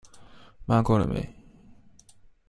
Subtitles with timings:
[0.65, 1.29] 罵夠了沒？